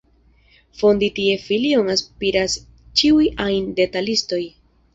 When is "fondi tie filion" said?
0.79-1.93